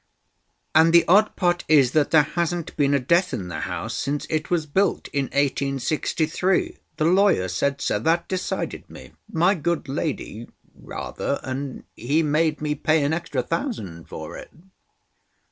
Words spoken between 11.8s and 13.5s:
he made me pay an extra